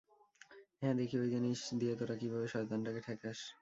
হ্যাঁ, 0.81 0.95
দেখি 0.99 1.15
ঐ 1.17 1.23
জিনিস 1.33 1.59
দিয়ে 1.79 1.93
তোরা 1.99 2.15
কীভাবে 2.21 2.47
শয়তানটাকে 2.47 3.01
ঠেকাস। 3.07 3.39